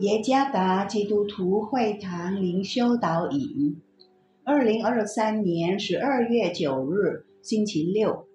[0.00, 3.80] 耶加达基督徒会堂灵修导引，
[4.44, 8.26] 二零二三年十二月九日，星期六，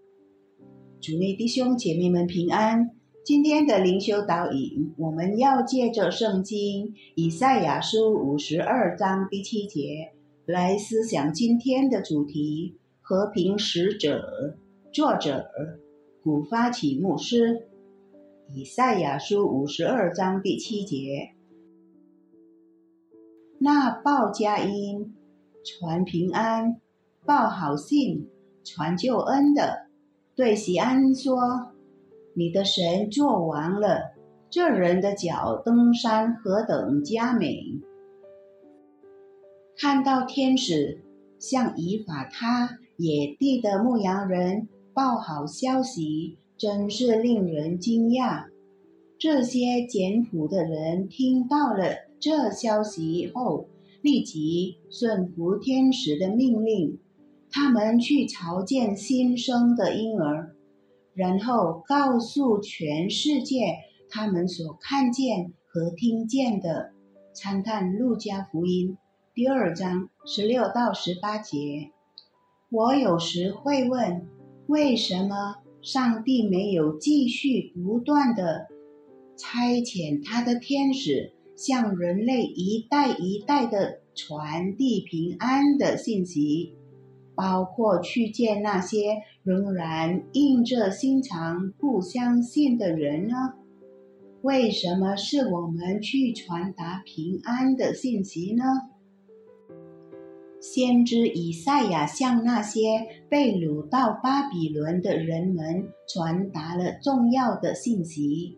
[0.99, 2.89] 主内弟兄姐妹们平安。
[3.23, 10.13] 今天的灵修导引，我们要借着圣经以赛亚书五十二章第七节
[10.47, 14.57] 来思想今天的主题：和平使者。
[14.91, 15.45] 作者
[16.23, 17.67] 古发起牧师。
[18.51, 21.35] 以赛亚书五十二章第七节。
[23.63, 25.13] 那报佳音、
[25.63, 26.81] 传平安、
[27.27, 28.27] 报好信、
[28.63, 29.85] 传救恩的，
[30.35, 31.71] 对西安说
[32.33, 34.13] ：“你的神做完了。”
[34.49, 37.79] 这人的脚登山何等佳美！
[39.77, 40.99] 看到天使
[41.37, 48.45] 向以法他野地的牧羊人报好消息，真是令人惊讶。
[49.19, 52.10] 这些简朴的人听到了。
[52.21, 53.67] 这消息后，
[54.03, 56.99] 立即顺服天使的命令，
[57.49, 60.55] 他们去朝见新生的婴儿，
[61.15, 66.91] 然后告诉全世界他们所看见和听见的。
[67.33, 68.91] 参看《路加福音》
[69.33, 71.89] 第二章十六到十八节。
[72.69, 74.27] 我有时会问：
[74.67, 78.67] 为什么上帝没有继续不断的
[79.35, 81.33] 差遣他的天使？
[81.63, 86.73] 向人类一代一代的传递平安的信息，
[87.35, 93.35] 包括去见那些仍然硬着心肠不相信的人呢？
[94.41, 98.63] 为什么是我们去传达平安的信息呢？
[100.59, 102.79] 先知以赛亚向那些
[103.29, 108.57] 被掳到巴比伦的人们传达了重要的信息：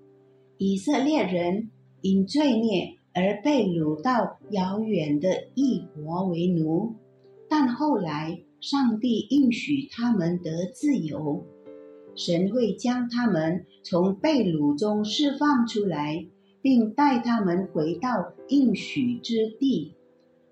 [0.57, 1.69] 以色列人。
[2.03, 6.95] 因罪孽而被掳到遥远的异国为奴，
[7.49, 11.45] 但后来上帝应许他们得自由，
[12.13, 16.25] 神会将他们从被掳中释放出来，
[16.61, 19.93] 并带他们回到应许之地。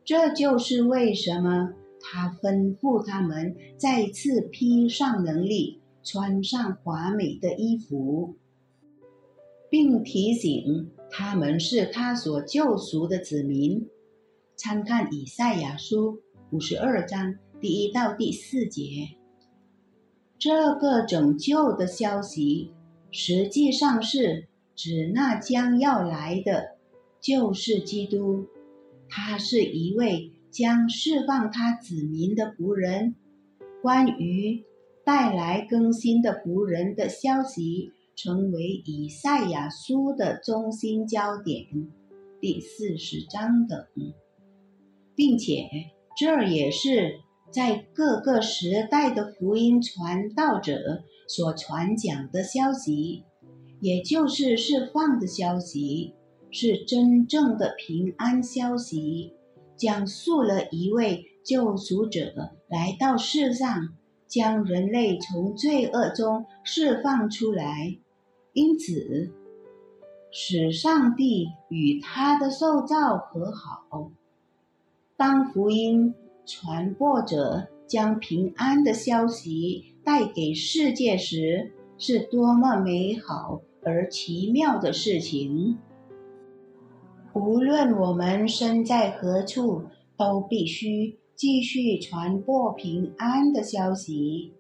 [0.06, 8.36] 这就是为什么他吩咐他们再次披上能力，穿上华美的衣服，
[9.72, 10.92] 并提醒。
[11.10, 13.88] 他们是他所救赎的子民。
[14.56, 16.20] 参看以赛亚书
[16.52, 19.16] 五十二章第一到第四节。
[20.38, 22.72] 这个拯救的消息，
[23.12, 26.78] 实际上是指那将要来的，
[27.20, 28.46] 就是基督。
[29.10, 33.16] 他是一位将释放他子民的仆人。
[33.82, 34.64] 关于
[35.04, 37.92] 带来更新的仆人的消息。
[38.24, 41.66] 成为以赛亚书的中心焦点，
[42.40, 43.88] 第四十章等，
[45.16, 45.68] 并且
[46.16, 53.24] 这也是在各个时代的福音传道者所传讲的消息，
[53.80, 56.14] 也就是释放的消息，
[56.52, 59.34] 是真正的平安消息，
[59.76, 63.96] 讲述了一位救赎者来到世上。
[64.28, 67.98] 将人类从罪恶中释放出来，
[68.54, 69.32] 因此
[70.32, 74.12] 使上帝与他的受造和好。
[75.18, 76.14] 当福音
[76.46, 85.78] 传播者将平安的消息带给世界时，是多么美好而奇妙的事情！
[87.34, 89.84] 无论我们身在何处，
[90.18, 91.18] 都必须。
[91.34, 94.54] 继续传播平安的消息，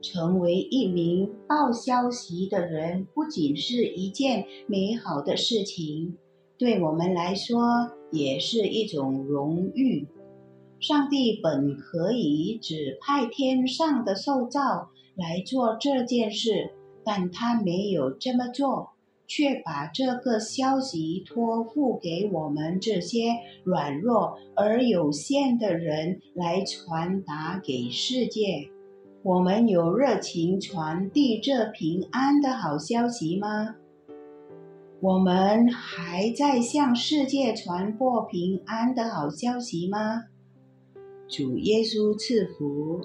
[0.00, 6.16] 成为一名报消息的人，不仅是一件美好的事情，
[6.56, 10.06] 对我们来说也是一种荣誉。
[10.80, 16.70] 上帝本可以指派天上的受造来做这件事，
[17.04, 18.90] 但他没有这么做。
[19.30, 28.70] 却把这个消息托付给我们这些软弱而有限的人来传达给世界。
[29.28, 33.74] 我们有热情传递这平安的好消息吗？
[35.02, 40.24] 我们还在向世界传播平安的好消息吗？
[41.28, 43.02] 主耶稣赐福。